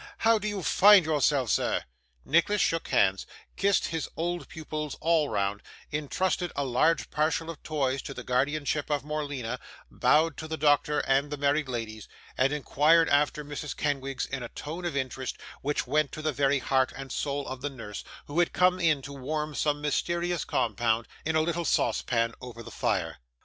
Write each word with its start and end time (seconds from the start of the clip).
How 0.17 0.39
do 0.39 0.47
you 0.47 0.63
find 0.63 1.05
yourself, 1.05 1.51
sir?' 1.51 1.83
Nicholas 2.25 2.59
shook 2.59 2.87
hands, 2.87 3.27
kissed 3.55 3.89
his 3.89 4.09
old 4.17 4.49
pupils 4.49 4.95
all 4.99 5.29
round, 5.29 5.61
intrusted 5.91 6.51
a 6.55 6.65
large 6.65 7.11
parcel 7.11 7.51
of 7.51 7.61
toys 7.61 8.01
to 8.01 8.13
the 8.15 8.23
guardianship 8.23 8.89
of 8.89 9.03
Morleena, 9.05 9.59
bowed 9.91 10.37
to 10.37 10.47
the 10.47 10.57
doctor 10.57 11.01
and 11.01 11.29
the 11.29 11.37
married 11.37 11.69
ladies, 11.69 12.07
and 12.35 12.51
inquired 12.51 13.09
after 13.09 13.45
Mrs. 13.45 13.77
Kenwigs 13.77 14.25
in 14.25 14.41
a 14.41 14.49
tone 14.49 14.85
of 14.85 14.97
interest, 14.97 15.37
which 15.61 15.85
went 15.85 16.11
to 16.13 16.23
the 16.23 16.33
very 16.33 16.57
heart 16.57 16.91
and 16.95 17.11
soul 17.11 17.47
of 17.47 17.61
the 17.61 17.69
nurse, 17.69 18.03
who 18.25 18.39
had 18.39 18.53
come 18.53 18.79
in 18.79 19.03
to 19.03 19.13
warm 19.13 19.53
some 19.53 19.81
mysterious 19.81 20.45
compound, 20.45 21.07
in 21.25 21.35
a 21.35 21.41
little 21.41 21.63
saucepan 21.63 22.33
over 22.41 22.63
the 22.63 22.71
fire. 22.71 23.19